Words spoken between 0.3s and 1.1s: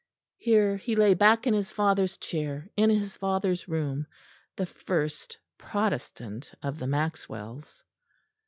Here he